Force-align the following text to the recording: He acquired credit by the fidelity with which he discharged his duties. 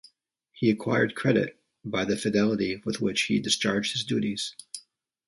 He 0.51 0.71
acquired 0.71 1.13
credit 1.13 1.59
by 1.85 2.05
the 2.05 2.17
fidelity 2.17 2.81
with 2.85 3.01
which 3.01 3.21
he 3.25 3.39
discharged 3.39 3.91
his 3.91 4.03
duties. 4.03 4.55